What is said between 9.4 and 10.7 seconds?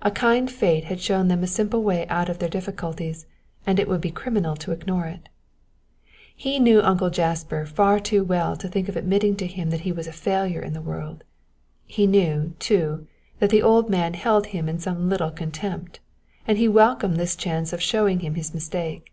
him that he was a failure